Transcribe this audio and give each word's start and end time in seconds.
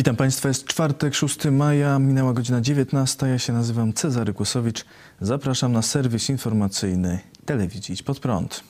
Witam 0.00 0.16
Państwa, 0.16 0.48
jest 0.48 0.66
czwartek, 0.66 1.14
6 1.14 1.44
maja, 1.44 1.98
minęła 1.98 2.32
godzina 2.32 2.60
19. 2.60 3.26
Ja 3.26 3.38
się 3.38 3.52
nazywam 3.52 3.92
Cezary 3.92 4.34
Kłosowicz. 4.34 4.84
Zapraszam 5.20 5.72
na 5.72 5.82
serwis 5.82 6.28
informacyjny 6.30 7.18
telewizji 7.44 7.94
Idź 7.94 8.02
Pod 8.02 8.20
Prąd. 8.20 8.64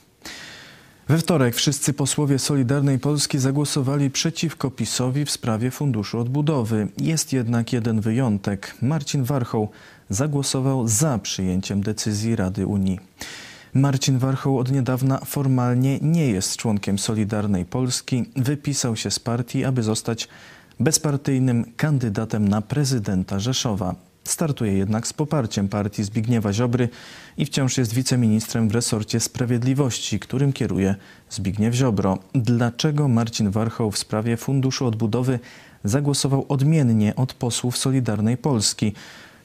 We 1.09 1.19
wtorek 1.19 1.55
wszyscy 1.55 1.93
posłowie 1.93 2.39
Solidarnej 2.39 2.99
Polski 2.99 3.39
zagłosowali 3.39 4.11
przeciwko 4.11 4.71
PiSowi 4.71 5.25
w 5.25 5.31
sprawie 5.31 5.71
Funduszu 5.71 6.19
Odbudowy. 6.19 6.89
Jest 6.99 7.33
jednak 7.33 7.73
jeden 7.73 8.01
wyjątek. 8.01 8.77
Marcin 8.83 9.25
Warchoł 9.25 9.69
zagłosował 10.09 10.89
za 10.89 11.19
przyjęciem 11.19 11.83
decyzji 11.83 12.37
Rady 12.37 12.67
Unii. 12.67 13.01
Marcin 13.75 14.19
Warchoł 14.19 14.59
od 14.59 14.71
niedawna 14.71 15.21
formalnie 15.25 15.99
nie 16.03 16.31
jest 16.31 16.57
członkiem 16.57 16.99
Solidarnej 16.99 17.65
Polski. 17.65 18.25
Wypisał 18.37 18.97
się 18.97 19.11
z 19.11 19.19
partii, 19.19 19.65
aby 19.65 19.83
zostać 19.83 20.29
bezpartyjnym 20.81 21.65
kandydatem 21.77 22.49
na 22.49 22.63
prezydenta 22.63 23.39
Rzeszowa. 23.39 23.95
Startuje 24.25 24.73
jednak 24.73 25.07
z 25.07 25.13
poparciem 25.13 25.69
partii 25.69 26.05
Zbigniewa 26.05 26.53
Ziobry 26.53 26.89
i 27.37 27.47
wciąż 27.47 27.79
jest 27.79 27.95
wiceministrem 27.95 28.69
w 28.69 28.75
resorcie 28.75 29.21
sprawiedliwości, 29.21 30.19
którym 30.19 30.53
kieruje 30.53 30.95
Zbigniew 31.31 31.75
Ziobro. 31.75 32.19
Dlaczego 32.35 33.09
Marcin 33.09 33.51
Warchoł 33.51 33.91
w 33.91 33.99
sprawie 33.99 34.37
Funduszu 34.37 34.87
Odbudowy 34.87 35.39
zagłosował 35.85 36.47
odmiennie 36.49 37.17
od 37.17 37.35
posłów 37.35 37.79
Solidarnej 37.79 38.37
Polski? 38.37 38.93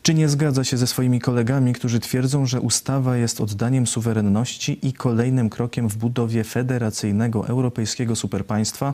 Czy 0.02 0.14
nie 0.14 0.30
zgadza 0.30 0.64
się 0.64 0.78
ze 0.78 0.88
swoimi 0.88 1.20
kolegami, 1.20 1.74
którzy 1.74 2.00
twierdzą, 2.00 2.46
że 2.46 2.62
ustawa 2.62 3.18
jest 3.18 3.42
oddaniem 3.42 3.88
suwerenności 3.88 4.88
i 4.88 4.94
kolejnym 4.94 5.50
krokiem 5.50 5.90
w 5.90 5.98
budowie 5.98 6.44
federacyjnego 6.44 7.48
europejskiego 7.48 8.16
superpaństwa? 8.16 8.94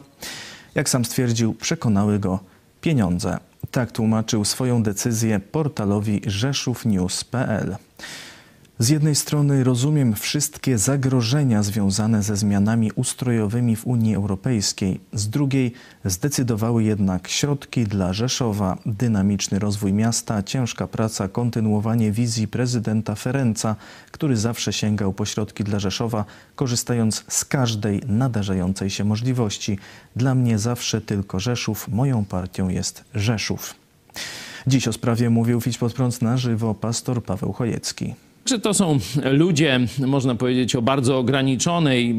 Jak 0.76 0.90
sam 0.90 1.06
stwierdził, 1.06 1.54
przekonały 1.54 2.20
go 2.20 2.40
pieniądze. 2.82 3.38
Tak 3.72 3.92
tłumaczył 3.92 4.46
swoją 4.46 4.84
decyzję 4.84 5.40
portalowi 5.40 6.22
rzeszównews.pl. 6.26 7.76
Z 8.82 8.90
jednej 8.90 9.16
strony 9.16 9.64
rozumiem 9.64 10.16
wszystkie 10.16 10.78
zagrożenia 10.78 11.64
związane 11.64 12.24
ze 12.24 12.36
zmianami 12.36 12.92
ustrojowymi 12.96 13.76
w 13.76 13.88
Unii 13.88 14.16
Europejskiej, 14.16 15.00
z 15.14 15.30
drugiej 15.30 15.74
zdecydowały 16.06 16.84
jednak 16.84 17.28
środki 17.28 17.84
dla 17.84 18.14
Rzeszowa, 18.14 18.78
dynamiczny 18.86 19.60
rozwój 19.60 19.94
miasta, 19.94 20.44
ciężka 20.44 20.88
praca, 20.88 21.28
kontynuowanie 21.28 22.12
wizji 22.12 22.48
prezydenta 22.48 23.16
Ferenca, 23.16 23.76
który 24.12 24.38
zawsze 24.38 24.74
sięgał 24.74 25.14
po 25.14 25.26
środki 25.26 25.64
dla 25.64 25.80
Rzeszowa, 25.80 26.26
korzystając 26.56 27.26
z 27.28 27.46
każdej 27.46 28.02
nadarzającej 28.08 28.90
się 28.90 29.04
możliwości. 29.04 29.78
Dla 30.16 30.36
mnie 30.36 30.60
zawsze 30.60 31.02
tylko 31.02 31.40
Rzeszów, 31.40 31.88
moją 31.88 32.26
partią 32.26 32.70
jest 32.70 33.04
Rzeszów. 33.16 33.76
Dziś 34.68 34.88
o 34.88 34.94
sprawie 34.94 35.30
mówił 35.30 35.62
Fić 35.62 35.78
pod 35.78 35.94
prąd 35.94 36.22
na 36.22 36.38
żywo 36.38 36.74
pastor 36.74 37.24
Paweł 37.24 37.54
Chojecki. 37.54 38.16
Czy 38.52 38.60
to 38.60 38.74
są 38.74 39.00
ludzie, 39.24 39.80
można 40.00 40.36
powiedzieć, 40.36 40.76
o 40.76 40.82
bardzo 40.82 41.18
ograniczonej, 41.18 42.16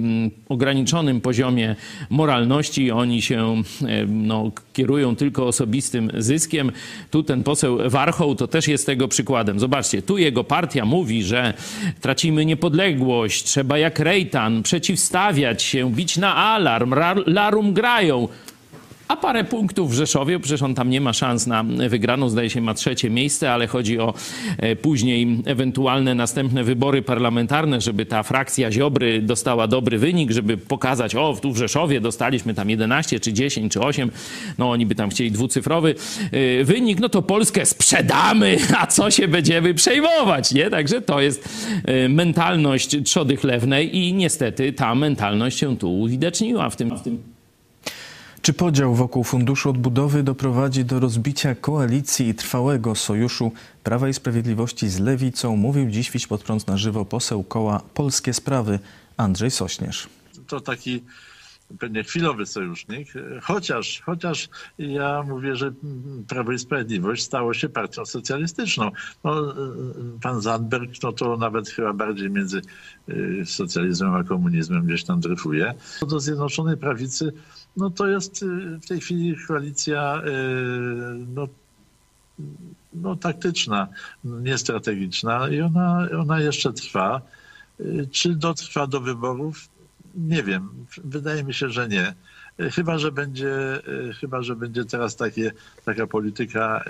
ograniczonym 0.48 1.20
poziomie 1.20 1.76
moralności. 2.10 2.91
Oni 2.91 3.22
się 3.22 3.62
e, 3.82 4.06
no, 4.06 4.50
kierują 4.72 5.16
tylko 5.16 5.47
osobistym 5.47 6.10
zyskiem. 6.19 6.72
Tu 7.10 7.22
ten 7.22 7.42
poseł 7.42 7.78
Warchoł 7.91 8.34
to 8.34 8.48
też 8.48 8.69
jest 8.69 8.87
tego 8.87 9.09
przykładem. 9.09 9.60
Zobaczcie, 9.60 10.03
tu 10.03 10.19
jego 10.19 10.44
partia 10.44 10.84
mówi, 10.84 11.22
że 11.22 11.54
tracimy 12.00 12.44
niepodległość, 12.44 13.44
trzeba 13.44 13.78
jak 13.78 13.98
Rejtan 13.98 14.62
przeciwstawiać 14.62 15.62
się, 15.62 15.92
bić 15.92 16.16
na 16.16 16.37
alarm, 16.37 16.94
larum 17.26 17.72
grają 17.72 18.28
a 19.12 19.17
parę 19.17 19.45
punktów 19.45 19.91
w 19.91 19.95
Rzeszowie, 19.95 20.41
przecież 20.41 20.62
on 20.62 20.75
tam 20.75 20.91
nie 20.91 21.00
ma 21.00 21.12
szans 21.12 21.47
na 21.47 21.65
wygraną, 21.89 22.28
zdaje 22.28 22.50
się 22.50 22.61
ma 22.61 22.75
trzecie 22.75 23.11
miejsce, 23.11 23.53
ale 23.53 23.67
chodzi 23.67 23.99
o 23.99 24.15
e, 24.59 24.77
później 24.77 25.43
ewentualne 25.45 26.15
następne 26.15 26.65
wybory 26.65 27.03
parlamentarne, 27.03 27.81
żeby 27.81 28.06
ta 28.06 28.22
frakcja 28.22 28.72
Ziobry 28.72 29.22
dostała 29.22 29.67
dobry 29.67 29.99
wynik, 29.99 30.31
żeby 30.31 30.56
pokazać, 30.56 31.15
o 31.15 31.37
tu 31.43 31.53
w 31.53 31.56
Rzeszowie 31.56 32.01
dostaliśmy 32.01 32.55
tam 32.55 32.71
11 32.71 33.21
czy 33.21 33.33
10 33.33 33.72
czy 33.72 33.81
8, 33.81 34.11
no 34.59 34.71
oni 34.71 34.87
by 34.87 34.95
tam 34.95 35.11
chcieli 35.11 35.31
dwucyfrowy 35.31 35.95
e, 36.33 36.65
wynik, 36.65 37.01
no 37.01 37.09
to 37.09 37.22
Polskę 37.22 37.67
sprzedamy, 37.67 38.56
a 38.81 38.87
co 38.87 39.11
się 39.11 39.28
będziemy 39.28 39.75
przejmować, 39.75 40.53
nie? 40.53 40.71
Także 40.71 41.01
to 41.01 41.21
jest 41.21 41.49
e, 41.84 42.09
mentalność 42.09 42.97
trzody 43.05 43.37
chlewnej 43.37 43.97
i 43.97 44.15
niestety 44.15 44.72
ta 44.72 44.95
mentalność 44.95 45.59
się 45.59 45.77
tu 45.77 46.01
uwidaczniła 46.01 46.71
w 46.71 46.77
tym, 46.77 46.99
w 46.99 47.03
tym 47.03 47.31
czy 48.42 48.53
podział 48.53 48.94
wokół 48.94 49.25
Funduszu 49.25 49.70
Odbudowy 49.70 50.22
doprowadzi 50.22 50.84
do 50.84 51.00
rozbicia 51.00 51.54
koalicji 51.54 52.28
i 52.28 52.34
trwałego 52.34 52.94
sojuszu 52.94 53.53
Prawa 53.84 54.08
i 54.08 54.14
Sprawiedliwości 54.14 54.88
z 54.88 54.98
Lewicą? 54.98 55.56
Mówił 55.56 55.91
dziś 55.91 56.10
Wiś 56.10 56.26
pod 56.26 56.42
prąd 56.42 56.66
na 56.66 56.76
żywo 56.76 57.04
poseł 57.04 57.42
koła 57.42 57.82
Polskie 57.94 58.34
Sprawy 58.34 58.78
Andrzej 59.16 59.50
Sośnierz. 59.50 60.08
To 60.47 60.60
taki 60.60 61.03
pewnie 61.78 62.05
chwilowy 62.05 62.47
sojusznik, 62.47 63.09
chociaż, 63.43 64.03
chociaż 64.05 64.49
ja 64.78 65.22
mówię, 65.22 65.56
że 65.56 65.72
Prawo 66.28 66.53
i 66.53 66.59
Sprawiedliwość 66.59 67.22
stało 67.22 67.55
się 67.55 67.69
partią 67.69 68.06
socjalistyczną. 68.06 68.91
No, 69.25 69.55
pan 70.22 70.41
Zandberg, 70.41 70.91
no 71.03 71.12
to 71.12 71.37
nawet 71.37 71.69
chyba 71.69 71.93
bardziej 71.93 72.31
między 72.31 72.62
socjalizmem 73.44 74.15
a 74.15 74.25
komunizmem 74.25 74.87
gdzieś 74.87 75.05
tam 75.05 75.21
dryfuje. 75.21 75.75
Co 76.00 76.06
do 76.06 76.21
Zjednoczonej 76.21 76.77
Prawicy, 76.77 77.33
no 77.77 77.91
to 77.91 78.06
jest 78.06 78.44
w 78.83 78.87
tej 78.87 79.00
chwili 79.00 79.37
koalicja 79.49 80.22
no, 81.34 81.49
no, 82.94 83.16
taktyczna, 83.16 83.89
niestrategiczna 84.25 85.49
i 85.49 85.60
ona, 85.60 86.09
ona 86.19 86.41
jeszcze 86.41 86.72
trwa. 86.72 87.21
Czy 88.10 88.34
dotrwa 88.34 88.87
do 88.87 89.00
wyborów? 89.00 89.69
Nie 90.15 90.43
wiem. 90.43 90.69
Wydaje 91.05 91.45
mi 91.45 91.55
się, 91.55 91.69
że 91.69 91.89
nie. 91.89 92.15
Chyba, 92.71 92.99
że 92.99 93.12
będzie, 93.12 93.53
chyba, 94.21 94.43
że 94.43 94.56
będzie 94.56 94.84
teraz 94.84 95.17
takie, 95.17 95.53
taka 95.84 96.06
polityka 96.06 96.84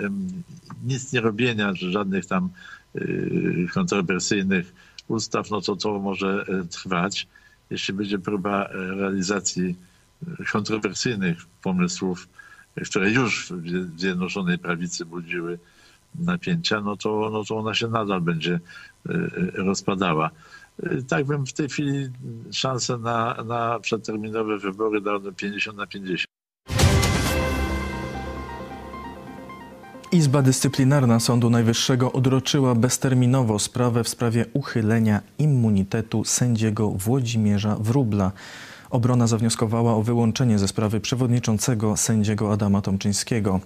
nic 0.83 1.13
nie 1.13 1.21
robienia, 1.21 1.73
że 1.75 1.91
żadnych 1.91 2.25
tam 2.25 2.49
y, 2.95 3.67
kontrowersyjnych 3.73 4.73
ustaw, 5.07 5.51
no 5.51 5.61
to 5.61 5.75
to 5.75 5.99
może 5.99 6.45
e, 6.47 6.63
trwać. 6.63 7.27
Jeśli 7.69 7.93
będzie 7.93 8.19
próba 8.19 8.65
e, 8.65 8.71
realizacji 8.73 9.75
e, 10.39 10.43
kontrowersyjnych 10.51 11.37
pomysłów, 11.61 12.27
które 12.85 13.11
już 13.11 13.51
w 13.51 13.99
Zjednoczonej 13.99 14.57
Prawicy 14.57 15.05
budziły 15.05 15.59
napięcia, 16.15 16.81
no 16.81 16.97
to, 16.97 17.29
no 17.33 17.43
to 17.43 17.57
ona 17.57 17.73
się 17.73 17.87
nadal 17.87 18.21
będzie 18.21 18.59
rozpadała. 19.53 20.29
Tak 21.07 21.25
bym 21.25 21.45
w 21.45 21.53
tej 21.53 21.69
chwili 21.69 22.09
szansę 22.51 22.97
na, 22.97 23.43
na 23.45 23.79
przedterminowe 23.79 24.57
wybory 24.57 25.01
dał 25.01 25.19
do 25.19 25.31
50 25.31 25.77
na 25.77 25.87
50. 25.87 26.27
Izba 30.11 30.41
Dyscyplinarna 30.41 31.19
Sądu 31.19 31.49
Najwyższego 31.49 32.11
odroczyła 32.11 32.75
bezterminowo 32.75 33.59
sprawę 33.59 34.03
w 34.03 34.09
sprawie 34.09 34.45
uchylenia 34.53 35.21
immunitetu 35.37 36.23
sędziego 36.25 36.89
Włodzimierza 36.89 37.75
Wróbla. 37.79 38.31
Obrona 38.89 39.27
zawnioskowała 39.27 39.95
o 39.95 40.03
wyłączenie 40.03 40.59
ze 40.59 40.67
sprawy 40.67 40.99
przewodniczącego 40.99 41.97
sędziego 41.97 42.53
Adama 42.53 42.81
Tomczyńskiego. 42.81 43.59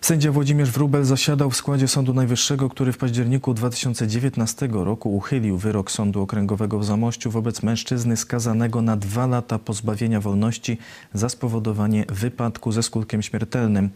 Sędzia 0.00 0.32
Włodzimierz 0.32 0.70
Wróbel 0.70 1.04
zasiadał 1.04 1.50
w 1.50 1.56
składzie 1.56 1.88
Sądu 1.88 2.14
Najwyższego, 2.14 2.68
który 2.68 2.92
w 2.92 2.98
październiku 2.98 3.54
2019 3.54 4.68
roku 4.72 5.16
uchylił 5.16 5.58
wyrok 5.58 5.90
Sądu 5.90 6.22
Okręgowego 6.22 6.78
w 6.78 6.84
Zamościu 6.84 7.30
wobec 7.30 7.62
mężczyzny 7.62 8.16
skazanego 8.16 8.82
na 8.82 8.96
dwa 8.96 9.26
lata 9.26 9.58
pozbawienia 9.58 10.20
wolności 10.20 10.78
za 11.14 11.28
spowodowanie 11.28 12.04
wypadku 12.08 12.72
ze 12.72 12.82
skutkiem 12.82 13.22
śmiertelnym. 13.22 13.90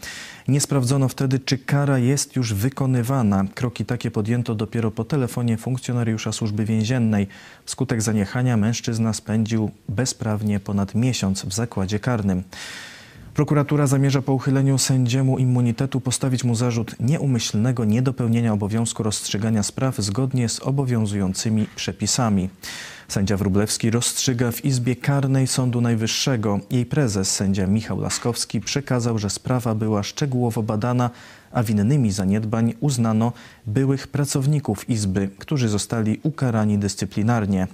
Nie 0.49 0.61
sprawdzono 0.61 1.09
wtedy, 1.09 1.39
czy 1.39 1.59
kara 1.59 1.99
jest 1.99 2.37
już 2.37 2.55
wykonywana. 2.55 3.45
Kroki 3.55 3.85
takie 3.85 4.11
podjęto 4.11 4.55
dopiero 4.55 4.91
po 4.91 5.05
telefonie 5.05 5.57
funkcjonariusza 5.57 6.33
służby 6.33 6.65
więziennej. 6.65 7.27
Wskutek 7.65 8.03
zaniechania 8.03 8.57
mężczyzna 8.57 9.13
spędził 9.13 9.71
bezprawnie 9.89 10.61
ponad 10.61 10.95
miesiąc 10.95 11.45
w 11.45 11.53
zakładzie 11.53 11.99
karnym. 11.99 12.43
Prokuratura 13.35 13.87
zamierza 13.87 14.23
po 14.23 14.33
uchyleniu 14.33 14.79
sędziemu 14.79 15.39
immunitetu 15.39 16.01
postawić 16.01 16.45
mu 16.45 16.55
zarzut 16.55 16.97
nieumyślnego 17.01 17.85
niedopełnienia 17.85 18.53
obowiązku 18.53 19.03
rozstrzygania 19.03 19.63
spraw 19.63 19.99
zgodnie 19.99 20.49
z 20.49 20.61
obowiązującymi 20.61 21.67
przepisami. 21.77 22.49
Sędzia 23.09 23.37
Wrublewski 23.37 23.91
rozstrzyga 23.91 24.51
w 24.51 24.65
Izbie 24.65 24.97
Karnej 24.97 25.47
Sądu 25.47 25.81
Najwyższego. 25.81 26.61
Jej 26.71 26.87
prezes, 26.87 27.35
sędzia 27.35 27.67
Michał 27.67 28.01
Laskowski, 28.01 28.61
przekazał, 28.61 29.19
że 29.19 29.31
sprawa 29.31 29.75
była 29.75 30.03
szczegółowo 30.03 30.63
badana, 30.63 31.11
a 31.53 31.63
winnymi 31.63 32.13
zaniedbań 32.13 32.75
uznano 32.81 33.33
byłych 33.67 34.09
pracowników 34.09 34.91
Izby, 34.91 35.31
którzy 35.39 35.69
zostali 35.69 36.21
ukarani 36.23 36.79
dyscyplinarnie. 36.79 37.67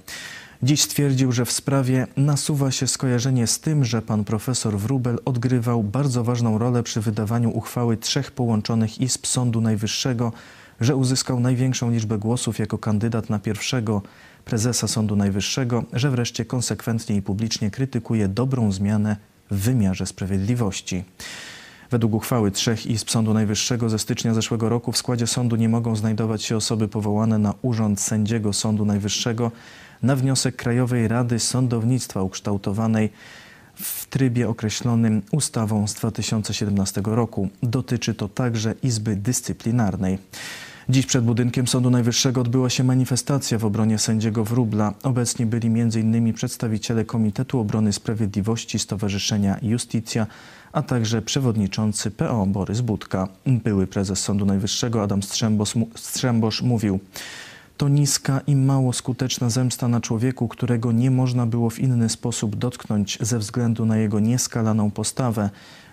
Dziś 0.62 0.82
stwierdził, 0.82 1.32
że 1.32 1.44
w 1.44 1.52
sprawie 1.52 2.06
nasuwa 2.16 2.70
się 2.70 2.86
skojarzenie 2.86 3.46
z 3.46 3.60
tym, 3.60 3.84
że 3.84 4.02
pan 4.02 4.24
profesor 4.24 4.78
Wrubel 4.78 5.18
odgrywał 5.24 5.82
bardzo 5.82 6.24
ważną 6.24 6.58
rolę 6.58 6.82
przy 6.82 7.00
wydawaniu 7.00 7.50
uchwały 7.50 7.96
trzech 7.96 8.30
połączonych 8.30 9.00
izb 9.00 9.26
Sądu 9.26 9.60
Najwyższego, 9.60 10.32
że 10.80 10.96
uzyskał 10.96 11.40
największą 11.40 11.90
liczbę 11.90 12.18
głosów 12.18 12.58
jako 12.58 12.78
kandydat 12.78 13.30
na 13.30 13.38
pierwszego 13.38 14.02
prezesa 14.44 14.88
Sądu 14.88 15.16
Najwyższego, 15.16 15.84
że 15.92 16.10
wreszcie 16.10 16.44
konsekwentnie 16.44 17.16
i 17.16 17.22
publicznie 17.22 17.70
krytykuje 17.70 18.28
dobrą 18.28 18.72
zmianę 18.72 19.16
w 19.50 19.56
wymiarze 19.56 20.06
sprawiedliwości. 20.06 21.04
Według 21.90 22.14
uchwały 22.14 22.50
trzech 22.50 22.86
izb 22.86 23.10
Sądu 23.10 23.34
Najwyższego 23.34 23.88
ze 23.88 23.98
stycznia 23.98 24.34
zeszłego 24.34 24.68
roku 24.68 24.92
w 24.92 24.96
składzie 24.96 25.26
sądu 25.26 25.56
nie 25.56 25.68
mogą 25.68 25.96
znajdować 25.96 26.42
się 26.42 26.56
osoby 26.56 26.88
powołane 26.88 27.38
na 27.38 27.54
urząd 27.62 28.00
sędziego 28.00 28.52
Sądu 28.52 28.84
Najwyższego 28.84 29.50
na 30.02 30.16
wniosek 30.16 30.56
Krajowej 30.56 31.08
Rady 31.08 31.38
Sądownictwa 31.38 32.22
ukształtowanej 32.22 33.10
w 33.74 34.06
trybie 34.06 34.48
określonym 34.48 35.22
ustawą 35.30 35.86
z 35.86 35.94
2017 35.94 37.02
roku. 37.04 37.48
Dotyczy 37.62 38.14
to 38.14 38.28
także 38.28 38.74
Izby 38.82 39.16
Dyscyplinarnej. 39.16 40.18
Dziś 40.90 41.06
przed 41.06 41.24
budynkiem 41.24 41.66
Sądu 41.66 41.90
Najwyższego 41.90 42.40
odbyła 42.40 42.70
się 42.70 42.84
manifestacja 42.84 43.58
w 43.58 43.64
obronie 43.64 43.98
sędziego 43.98 44.44
Wróbla. 44.44 44.94
Obecni 45.02 45.46
byli 45.46 45.68
m.in. 45.68 46.34
przedstawiciele 46.34 47.04
Komitetu 47.04 47.60
Obrony 47.60 47.92
Sprawiedliwości 47.92 48.78
Stowarzyszenia 48.78 49.58
Justicja, 49.62 50.26
a 50.72 50.82
także 50.82 51.22
przewodniczący 51.22 52.10
PO 52.10 52.46
Borys 52.46 52.80
Budka. 52.80 53.28
Były 53.46 53.86
prezes 53.86 54.18
Sądu 54.18 54.46
Najwyższego 54.46 55.02
Adam 55.02 55.22
Strzembos, 55.22 55.74
Strzembosz 55.94 56.62
mówił 56.62 57.00
to 57.76 57.88
niska 57.88 58.40
i 58.46 58.56
mało 58.56 58.92
skuteczna 58.92 59.50
zemsta 59.50 59.88
na 59.88 60.00
człowieku, 60.00 60.48
którego 60.48 60.92
nie 60.92 61.10
można 61.10 61.46
było 61.46 61.70
w 61.70 61.78
inny 61.78 62.08
sposób 62.08 62.56
dotknąć 62.56 63.18
ze 63.20 63.38
względu 63.38 63.86
na 63.86 63.96
jego 63.96 64.20
nieskalaną 64.20 64.90
postawę. 64.90 65.50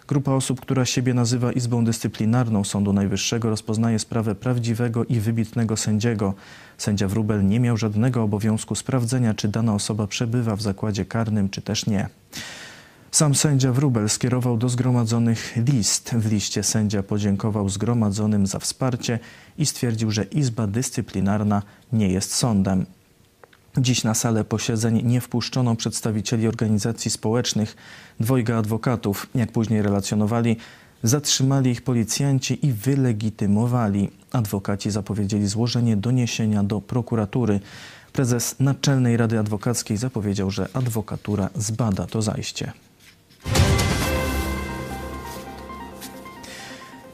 Grupa 0.08 0.32
osób, 0.32 0.62
która 0.62 0.86
siebie 0.86 1.14
nazywa 1.14 1.52
Izbą 1.52 1.86
Dyscyplinarną 1.86 2.64
Sądu 2.64 2.94
Najwyższego, 2.94 3.50
rozpoznaje 3.50 4.00
sprawę 4.00 4.36
prawdziwego 4.36 5.06
i 5.06 5.20
wybitnego 5.20 5.78
sędziego. 5.78 6.34
Sędzia 6.78 7.08
Wrubel 7.08 7.48
nie 7.48 7.60
miał 7.60 7.78
żadnego 7.78 8.24
obowiązku 8.24 8.76
sprawdzenia, 8.76 9.34
czy 9.34 9.48
dana 9.48 9.74
osoba 9.74 10.08
przebywa 10.08 10.56
w 10.56 10.62
zakładzie 10.62 11.06
karnym, 11.06 11.50
czy 11.50 11.62
też 11.62 11.86
nie. 11.86 12.10
Sam 13.12 13.36
sędzia 13.36 13.72
Wrubel 13.72 14.10
skierował 14.10 14.58
do 14.58 14.70
zgromadzonych 14.70 15.54
list. 15.68 16.10
W 16.10 16.32
liście 16.32 16.64
sędzia 16.64 17.04
podziękował 17.04 17.70
zgromadzonym 17.70 18.48
za 18.48 18.60
wsparcie 18.60 19.20
i 19.58 19.66
stwierdził, 19.66 20.12
że 20.12 20.24
Izba 20.24 20.68
Dyscyplinarna 20.68 21.62
nie 21.94 22.10
jest 22.10 22.34
sądem. 22.34 22.86
Dziś 23.78 24.04
na 24.04 24.14
salę 24.14 24.44
posiedzeń 24.44 25.02
nie 25.06 25.22
wpuszczono 25.22 25.76
przedstawicieli 25.76 26.48
organizacji 26.48 27.12
społecznych. 27.12 27.76
Dwojga 28.20 28.58
adwokatów, 28.58 29.28
jak 29.36 29.52
później 29.52 29.82
relacjonowali, 29.82 30.58
zatrzymali 31.04 31.72
ich 31.72 31.82
policjanci 31.82 32.66
i 32.66 32.74
wylegitymowali. 32.74 34.12
Adwokaci 34.32 34.92
zapowiedzieli 34.92 35.48
złożenie 35.48 35.98
doniesienia 35.98 36.64
do 36.64 36.82
prokuratury. 36.82 37.60
Prezes 38.14 38.56
Naczelnej 38.60 39.18
Rady 39.18 39.40
Adwokackiej 39.40 39.98
zapowiedział, 39.98 40.52
że 40.52 40.68
adwokatura 40.74 41.50
zbada 41.56 42.06
to 42.06 42.22
zajście. 42.22 42.72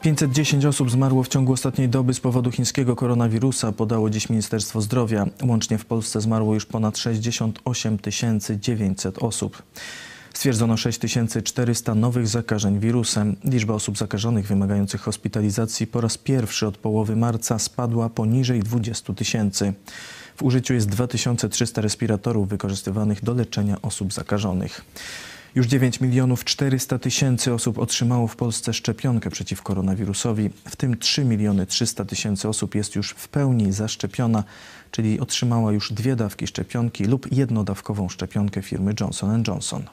510 0.02 0.66
osób 0.66 0.92
zmarło 0.92 1.24
w 1.24 1.28
ciągu 1.28 1.54
ostatniej 1.54 1.90
doby 1.90 2.14
z 2.14 2.20
powodu 2.20 2.52
chińskiego 2.52 2.96
koronawirusa, 2.96 3.72
podało 3.72 4.10
dziś 4.10 4.30
Ministerstwo 4.30 4.82
Zdrowia. 4.82 5.26
Łącznie 5.44 5.78
w 5.78 5.86
Polsce 5.86 6.22
zmarło 6.22 6.54
już 6.54 6.66
ponad 6.66 6.98
68 6.98 7.98
900 8.60 9.18
osób. 9.18 9.64
Stwierdzono 10.34 10.78
6400 10.78 11.96
nowych 11.96 12.28
zakażeń 12.28 12.80
wirusem. 12.80 13.36
Liczba 13.44 13.74
osób 13.74 13.98
zakażonych 13.98 14.48
wymagających 14.48 15.02
hospitalizacji 15.02 15.88
po 15.88 16.02
raz 16.02 16.18
pierwszy 16.18 16.68
od 16.68 16.78
połowy 16.78 17.16
marca 17.16 17.60
spadła 17.60 18.10
poniżej 18.10 18.60
20 18.60 19.14
tysięcy. 19.14 19.74
W 20.36 20.44
użyciu 20.44 20.74
jest 20.74 20.90
2300 20.90 21.82
respiratorów 21.82 22.50
wykorzystywanych 22.50 23.24
do 23.24 23.34
leczenia 23.34 23.78
osób 23.82 24.14
zakażonych. 24.14 24.86
Już 25.56 25.68
9 25.68 26.02
milionów 26.02 26.46
400 26.46 27.00
tysięcy 27.00 27.54
osób 27.54 27.80
otrzymało 27.80 28.28
w 28.28 28.36
Polsce 28.36 28.74
szczepionkę 28.74 29.30
przeciw 29.30 29.62
koronawirusowi, 29.62 30.50
w 30.70 30.76
tym 30.76 30.98
3 30.98 31.26
miliony 31.26 31.66
300 31.66 32.06
tysięcy 32.06 32.50
osób 32.50 32.76
jest 32.76 32.96
już 32.96 33.10
w 33.10 33.28
pełni 33.28 33.72
zaszczepiona, 33.72 34.44
czyli 34.92 35.20
otrzymała 35.20 35.72
już 35.72 35.94
dwie 35.94 36.16
dawki 36.16 36.48
szczepionki 36.48 37.06
lub 37.06 37.32
jednodawkową 37.32 38.10
szczepionkę 38.10 38.62
firmy 38.62 38.94
Johnson 39.00 39.44
Johnson. 39.48 39.84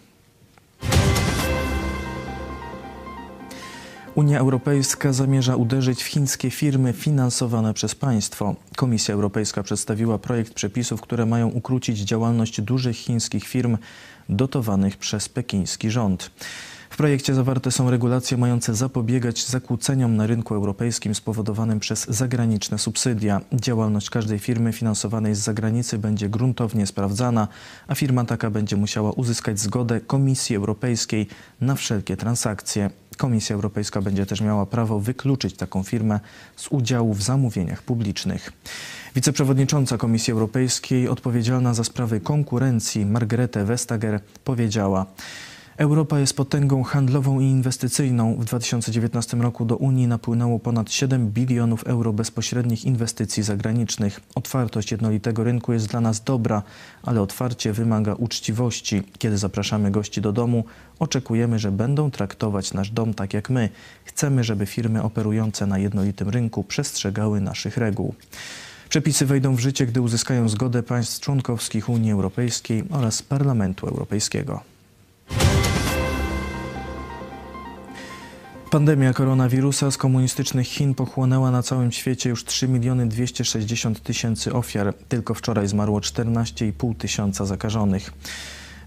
Unia 4.15 4.39
Europejska 4.39 5.13
zamierza 5.13 5.57
uderzyć 5.57 6.03
w 6.03 6.07
chińskie 6.07 6.51
firmy 6.51 6.93
finansowane 6.93 7.75
przez 7.75 7.95
państwo. 7.95 8.55
Komisja 8.77 9.15
Europejska 9.15 9.63
przedstawiła 9.63 10.19
projekt 10.19 10.55
przepisów, 10.55 11.01
które 11.01 11.27
mają 11.27 11.49
ukrócić 11.49 11.99
działalność 11.99 12.61
dużych 12.61 12.97
chińskich 12.97 13.45
firm 13.45 13.79
dotowanych 14.29 14.97
przez 14.97 15.29
pekiński 15.29 15.91
rząd. 15.91 16.31
W 16.91 16.97
projekcie 16.97 17.35
zawarte 17.35 17.71
są 17.71 17.91
regulacje 17.91 18.37
mające 18.37 18.75
zapobiegać 18.75 19.47
zakłóceniom 19.47 20.17
na 20.17 20.27
rynku 20.27 20.55
europejskim 20.55 21.15
spowodowanym 21.15 21.81
przez 21.81 22.05
zagraniczne 22.09 22.79
subsydia. 22.79 23.41
Działalność 23.53 24.11
każdej 24.11 24.39
firmy 24.39 24.73
finansowanej 24.73 25.35
z 25.35 25.39
zagranicy 25.39 25.99
będzie 25.99 26.29
gruntownie 26.29 26.87
sprawdzana, 26.87 27.49
a 27.89 27.95
firma 27.95 28.25
taka 28.25 28.51
będzie 28.51 28.77
musiała 28.77 29.13
uzyskać 29.13 29.61
zgodę 29.61 30.01
Komisji 30.01 30.57
Europejskiej 30.57 31.27
na 31.61 31.75
wszelkie 31.75 32.17
transakcje. 32.17 32.91
Komisja 33.19 33.55
Europejska 33.57 34.03
będzie 34.03 34.27
też 34.27 34.41
miała 34.41 34.67
prawo 34.67 35.01
wykluczyć 35.01 35.55
taką 35.57 35.83
firmę 35.83 36.21
z 36.57 36.69
udziału 36.69 37.15
w 37.15 37.23
zamówieniach 37.23 37.83
publicznych. 37.83 38.53
Wiceprzewodnicząca 39.15 39.99
Komisji 39.99 40.33
Europejskiej 40.33 41.09
odpowiedzialna 41.09 41.75
za 41.75 41.85
sprawy 41.85 42.21
konkurencji 42.21 43.07
Margrethe 43.07 43.65
Vestager 43.65 44.21
powiedziała: 44.45 45.07
Europa 45.79 46.19
jest 46.19 46.37
potęgą 46.37 46.83
handlową 46.83 47.41
i 47.41 47.45
inwestycyjną. 47.45 48.35
W 48.35 48.45
2019 48.45 49.37
roku 49.37 49.65
do 49.65 49.77
Unii 49.77 50.07
napłynęło 50.07 50.59
ponad 50.59 50.93
7 50.93 51.31
bilionów 51.31 51.85
euro 51.85 52.13
bezpośrednich 52.13 52.85
inwestycji 52.85 53.43
zagranicznych. 53.43 54.21
Otwartość 54.35 54.91
jednolitego 54.91 55.45
rynku 55.45 55.73
jest 55.73 55.89
dla 55.89 56.01
nas 56.01 56.25
dobra, 56.25 56.63
ale 57.03 57.23
otwarcie 57.23 57.73
wymaga 57.73 58.15
uczciwości. 58.15 59.03
Kiedy 59.19 59.39
zapraszamy 59.39 59.91
gości 59.91 60.21
do 60.21 60.33
domu, 60.33 60.65
oczekujemy, 60.99 61.59
że 61.59 61.73
będą 61.73 62.11
traktować 62.11 62.73
nasz 62.73 62.91
dom 62.91 63.15
tak 63.15 63.35
jak 63.35 63.51
my. 63.51 63.69
Chcemy, 64.05 64.45
żeby 64.45 64.67
firmy 64.67 65.03
operujące 65.03 65.67
na 65.67 65.79
jednolitym 65.79 66.29
rynku 66.29 66.65
przestrzegały 66.65 67.41
naszych 67.41 67.77
reguł. 67.77 68.15
Przepisy 68.89 69.27
wejdą 69.27 69.57
w 69.57 69.61
życie, 69.61 69.87
gdy 69.87 70.01
uzyskają 70.01 70.49
zgodę 70.49 70.83
państw 70.83 71.21
członkowskich 71.21 71.89
Unii 71.89 72.13
Europejskiej 72.13 72.85
oraz 72.91 73.23
Parlamentu 73.23 73.87
Europejskiego. 73.87 74.78
Pandemia 78.71 79.13
koronawirusa 79.13 79.91
z 79.91 79.97
komunistycznych 79.97 80.67
Chin 80.67 80.95
pochłonęła 80.95 81.51
na 81.51 81.63
całym 81.63 81.93
świecie 81.93 82.31
już 82.31 82.45
3 82.45 82.69
miliony 82.69 83.07
260 83.07 84.03
tysięcy 84.03 84.53
ofiar. 84.53 84.95
Tylko 85.09 85.35
wczoraj 85.35 85.69
zmarło 85.69 86.01
14,5 86.01 86.97
tysiąca 86.97 87.45
zakażonych. 87.45 88.13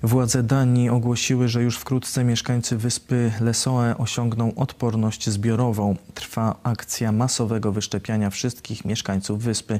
Władze 0.03 0.43
Danii 0.43 0.89
ogłosiły, 0.89 1.47
że 1.47 1.63
już 1.63 1.77
wkrótce 1.77 2.23
mieszkańcy 2.23 2.77
wyspy 2.77 3.31
Lesoe 3.41 3.97
osiągną 3.97 4.55
odporność 4.55 5.29
zbiorową. 5.29 5.95
Trwa 6.13 6.55
akcja 6.63 7.11
masowego 7.11 7.71
wyszczepiania 7.71 8.29
wszystkich 8.29 8.85
mieszkańców 8.85 9.43
wyspy 9.43 9.79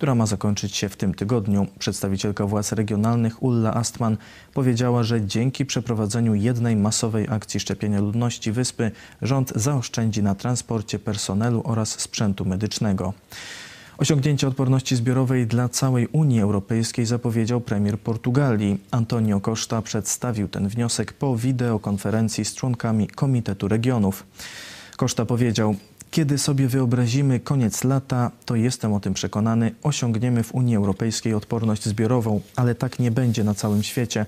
która 0.00 0.14
ma 0.14 0.26
zakończyć 0.26 0.76
się 0.76 0.88
w 0.88 0.96
tym 0.96 1.14
tygodniu. 1.14 1.66
Przedstawicielka 1.78 2.46
władz 2.46 2.72
regionalnych 2.72 3.42
Ulla 3.42 3.74
Astman 3.74 4.16
powiedziała, 4.54 5.02
że 5.02 5.26
dzięki 5.26 5.66
przeprowadzeniu 5.66 6.34
jednej 6.34 6.76
masowej 6.76 7.26
akcji 7.30 7.60
szczepienia 7.60 8.00
ludności 8.00 8.52
wyspy 8.52 8.90
rząd 9.22 9.52
zaoszczędzi 9.56 10.22
na 10.22 10.34
transporcie 10.34 10.98
personelu 10.98 11.62
oraz 11.64 12.00
sprzętu 12.00 12.44
medycznego. 12.44 13.12
Osiągnięcie 13.98 14.48
odporności 14.48 14.96
zbiorowej 14.96 15.46
dla 15.46 15.68
całej 15.68 16.06
Unii 16.06 16.40
Europejskiej 16.40 17.06
zapowiedział 17.06 17.60
premier 17.60 17.98
Portugalii. 17.98 18.78
Antonio 18.90 19.40
Costa 19.40 19.82
przedstawił 19.82 20.48
ten 20.48 20.68
wniosek 20.68 21.12
po 21.12 21.36
wideokonferencji 21.36 22.44
z 22.44 22.54
członkami 22.54 23.08
Komitetu 23.08 23.68
Regionów. 23.68 24.26
Costa 24.96 25.24
powiedział, 25.24 25.76
kiedy 26.10 26.38
sobie 26.38 26.68
wyobrazimy 26.68 27.40
koniec 27.40 27.84
lata, 27.84 28.30
to 28.44 28.56
jestem 28.56 28.92
o 28.92 29.00
tym 29.00 29.14
przekonany, 29.14 29.74
osiągniemy 29.82 30.42
w 30.42 30.54
Unii 30.54 30.76
Europejskiej 30.76 31.34
odporność 31.34 31.84
zbiorową, 31.84 32.40
ale 32.56 32.74
tak 32.74 32.98
nie 32.98 33.10
będzie 33.10 33.44
na 33.44 33.54
całym 33.54 33.82
świecie. 33.82 34.26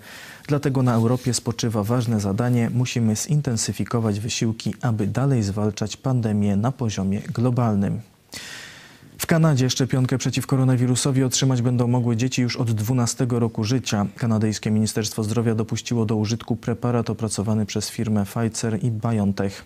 Dlatego 0.49 0.83
na 0.83 0.95
Europie 0.95 1.35
spoczywa 1.35 1.85
ważne 1.85 2.21
zadanie. 2.21 2.71
Musimy 2.75 3.17
zintensyfikować 3.17 4.21
wysiłki, 4.21 4.75
aby 4.83 5.07
dalej 5.07 5.43
zwalczać 5.43 5.97
pandemię 5.97 6.57
na 6.57 6.73
poziomie 6.73 7.21
globalnym. 7.21 8.01
W 9.19 9.27
Kanadzie 9.27 9.71
szczepionkę 9.71 10.19
przeciw 10.19 10.47
koronawirusowi 10.47 11.25
otrzymać 11.25 11.63
będą 11.63 11.89
mogły 11.89 12.17
dzieci 12.17 12.43
już 12.43 12.57
od 12.57 12.71
12 12.71 13.27
roku 13.31 13.65
życia. 13.65 14.07
Kanadyjskie 14.17 14.71
Ministerstwo 14.71 15.25
Zdrowia 15.25 15.55
dopuściło 15.55 16.07
do 16.07 16.17
użytku 16.17 16.57
preparat 16.57 17.11
opracowany 17.11 17.67
przez 17.67 17.91
firmę 17.91 18.25
Pfizer 18.25 18.85
i 18.85 18.91
BioNTech. 18.91 19.65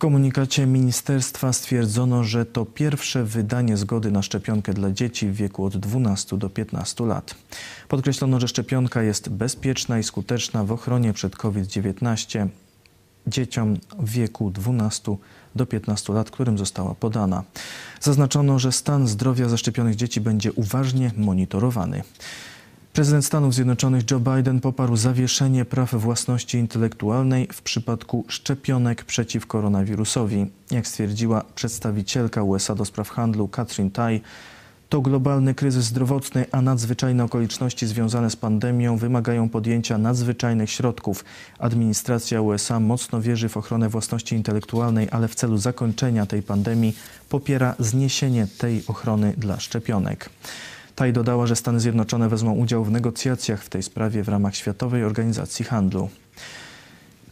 Komunikacie 0.00 0.66
ministerstwa 0.66 1.52
stwierdzono, 1.52 2.24
że 2.24 2.46
to 2.46 2.64
pierwsze 2.64 3.24
wydanie 3.24 3.76
zgody 3.76 4.10
na 4.10 4.22
szczepionkę 4.22 4.74
dla 4.74 4.90
dzieci 4.90 5.28
w 5.28 5.34
wieku 5.34 5.64
od 5.64 5.76
12 5.76 6.38
do 6.38 6.50
15 6.50 7.06
lat. 7.06 7.34
Podkreślono, 7.88 8.40
że 8.40 8.48
szczepionka 8.48 9.02
jest 9.02 9.28
bezpieczna 9.28 9.98
i 9.98 10.02
skuteczna 10.02 10.64
w 10.64 10.72
ochronie 10.72 11.12
przed 11.12 11.36
COVID-19 11.36 12.48
dzieciom 13.26 13.76
w 13.98 14.10
wieku 14.10 14.50
12 14.50 15.16
do 15.54 15.66
15 15.66 16.12
lat, 16.12 16.30
którym 16.30 16.58
została 16.58 16.94
podana. 16.94 17.44
Zaznaczono, 18.00 18.58
że 18.58 18.72
stan 18.72 19.08
zdrowia 19.08 19.48
zaszczepionych 19.48 19.96
dzieci 19.96 20.20
będzie 20.20 20.52
uważnie 20.52 21.10
monitorowany. 21.16 22.02
Prezydent 22.92 23.24
Stanów 23.24 23.54
Zjednoczonych 23.54 24.10
Joe 24.10 24.20
Biden 24.20 24.60
poparł 24.60 24.96
zawieszenie 24.96 25.64
praw 25.64 25.94
własności 25.94 26.58
intelektualnej 26.58 27.48
w 27.52 27.62
przypadku 27.62 28.24
szczepionek 28.28 29.04
przeciw 29.04 29.46
koronawirusowi. 29.46 30.46
Jak 30.70 30.86
stwierdziła 30.86 31.44
przedstawicielka 31.54 32.42
USA 32.42 32.74
do 32.74 32.84
spraw 32.84 33.10
handlu 33.10 33.48
Catherine 33.48 33.90
Tai, 33.90 34.20
to 34.88 35.00
globalny 35.00 35.54
kryzys 35.54 35.84
zdrowotny, 35.84 36.46
a 36.52 36.62
nadzwyczajne 36.62 37.24
okoliczności 37.24 37.86
związane 37.86 38.30
z 38.30 38.36
pandemią 38.36 38.96
wymagają 38.96 39.48
podjęcia 39.48 39.98
nadzwyczajnych 39.98 40.70
środków. 40.70 41.24
Administracja 41.58 42.40
USA 42.40 42.80
mocno 42.80 43.20
wierzy 43.20 43.48
w 43.48 43.56
ochronę 43.56 43.88
własności 43.88 44.34
intelektualnej, 44.34 45.08
ale 45.10 45.28
w 45.28 45.34
celu 45.34 45.58
zakończenia 45.58 46.26
tej 46.26 46.42
pandemii 46.42 46.96
popiera 47.28 47.74
zniesienie 47.78 48.46
tej 48.58 48.82
ochrony 48.86 49.34
dla 49.36 49.60
szczepionek. 49.60 50.30
Taj 51.00 51.12
dodała, 51.12 51.46
że 51.46 51.56
Stany 51.56 51.80
Zjednoczone 51.80 52.28
wezmą 52.28 52.52
udział 52.52 52.84
w 52.84 52.90
negocjacjach 52.90 53.62
w 53.62 53.68
tej 53.68 53.82
sprawie 53.82 54.22
w 54.22 54.28
ramach 54.28 54.56
Światowej 54.56 55.04
Organizacji 55.04 55.64
Handlu. 55.64 56.08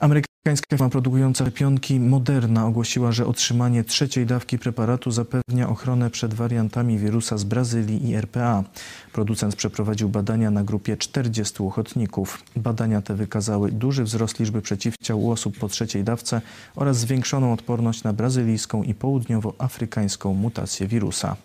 Amerykańska 0.01 0.67
firma 0.71 0.89
produkująca 0.89 1.45
szczepionki 1.45 2.01
Moderna 2.01 2.67
ogłosiła, 2.67 3.13
że 3.13 3.27
otrzymanie 3.27 3.85
trzeciej 3.85 4.27
dawki 4.27 4.59
preparatu 4.59 5.11
zapewnia 5.11 5.69
ochronę 5.69 6.11
przed 6.11 6.35
wariantami 6.35 6.99
wirusa 6.99 7.39
z 7.39 7.45
Brazylii 7.45 8.09
i 8.11 8.15
RPA. 8.15 8.65
Producent 9.13 9.57
przeprowadził 9.57 10.09
badania 10.09 10.51
na 10.51 10.65
grupie 10.65 10.97
40 10.97 11.63
ochotników. 11.63 12.43
Badania 12.57 13.03
te 13.03 13.15
wykazały 13.15 13.73
duży 13.73 14.05
wzrost 14.05 14.41
liczby 14.41 14.63
przeciwciał 14.63 15.23
u 15.23 15.31
osób 15.31 15.59
po 15.59 15.69
trzeciej 15.69 16.05
dawce 16.05 16.41
oraz 16.77 16.97
zwiększoną 16.97 17.53
odporność 17.53 18.03
na 18.03 18.13
brazylijską 18.13 18.83
i 18.83 18.95
południowoafrykańską 18.95 20.35
mutację 20.35 20.87
wirusa. 20.87 21.37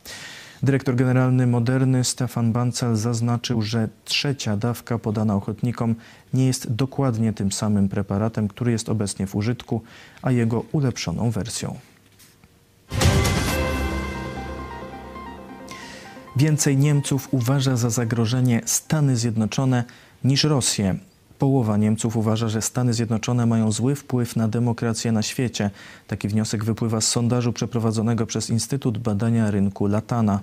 Dyrektor 0.64 0.96
generalny 0.96 1.48
Moderny 1.48 2.04
Stefan 2.04 2.52
Bancel 2.52 2.96
zaznaczył, 2.96 3.62
że 3.62 3.90
trzecia 4.06 4.58
dawka 4.58 5.00
podana 5.00 5.36
ochotnikom 5.36 5.96
nie 6.34 6.48
jest 6.48 6.74
dokładnie 6.74 7.34
tym 7.34 7.52
samym 7.52 7.90
preparatem, 7.90 8.48
który 8.48 8.72
jest 8.72 8.90
obecnie 8.90 9.28
w 9.28 9.36
użytku, 9.36 9.82
a 10.22 10.32
jego 10.32 10.66
ulepszoną 10.72 11.32
wersją. 11.32 11.80
Więcej 16.36 16.78
Niemców 16.78 17.28
uważa 17.32 17.78
za 17.78 17.90
zagrożenie 17.90 18.62
Stany 18.66 19.18
Zjednoczone 19.18 19.84
niż 20.24 20.44
Rosję. 20.44 20.96
Połowa 21.44 21.78
Niemców 21.78 22.18
uważa, 22.18 22.50
że 22.50 22.62
Stany 22.62 22.94
Zjednoczone 22.94 23.46
mają 23.46 23.72
zły 23.72 23.96
wpływ 23.96 24.36
na 24.36 24.48
demokrację 24.48 25.12
na 25.12 25.22
świecie. 25.22 25.70
Taki 26.08 26.28
wniosek 26.28 26.64
wypływa 26.64 27.02
z 27.02 27.08
sondażu 27.08 27.54
przeprowadzonego 27.54 28.26
przez 28.26 28.50
Instytut 28.50 28.98
Badania 28.98 29.52
Rynku 29.52 29.88
Latana. 29.88 30.40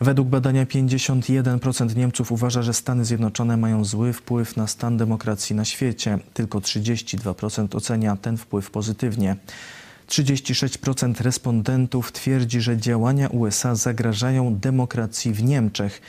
Według 0.00 0.28
badania 0.28 0.64
51% 0.64 1.96
Niemców 1.96 2.32
uważa, 2.32 2.62
że 2.62 2.74
Stany 2.74 3.04
Zjednoczone 3.04 3.56
mają 3.56 3.84
zły 3.84 4.12
wpływ 4.12 4.56
na 4.56 4.66
stan 4.66 4.96
demokracji 4.96 5.56
na 5.56 5.64
świecie. 5.64 6.18
Tylko 6.34 6.58
32% 6.58 7.76
ocenia 7.76 8.16
ten 8.16 8.36
wpływ 8.36 8.70
pozytywnie. 8.70 9.36
36% 10.08 11.22
respondentów 11.22 12.12
twierdzi, 12.12 12.60
że 12.60 12.76
działania 12.76 13.28
USA 13.28 13.74
zagrażają 13.74 14.56
demokracji 14.56 15.32
w 15.32 15.42
Niemczech. 15.42 16.00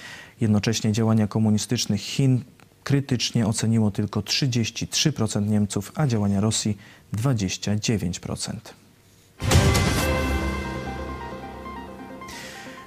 Jednocześnie 0.42 0.92
działania 0.92 1.28
komunistycznych 1.28 2.02
Chin 2.02 2.44
krytycznie 2.86 3.48
oceniło 3.48 3.92
tylko 3.92 4.20
33% 4.20 5.48
Niemców, 5.48 5.92
a 5.96 6.08
działania 6.08 6.42
Rosji 6.42 6.78
29%. 7.14 8.54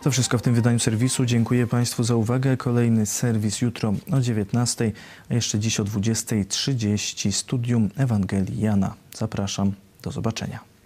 To 0.02 0.10
wszystko 0.10 0.38
w 0.38 0.42
tym 0.42 0.54
wydaniu 0.54 0.78
serwisu. 0.78 1.24
Dziękuję 1.24 1.66
Państwu 1.66 2.04
za 2.04 2.14
uwagę. 2.14 2.56
Kolejny 2.56 3.06
serwis 3.06 3.60
jutro 3.60 3.94
o 4.12 4.20
19, 4.20 4.92
a 5.30 5.34
jeszcze 5.34 5.58
dziś 5.58 5.80
o 5.80 5.84
20.30 5.84 7.32
studium 7.32 7.90
Ewangelii 7.96 8.60
Jana. 8.60 8.94
Zapraszam. 9.14 9.72
Do 10.02 10.10
zobaczenia. 10.10 10.77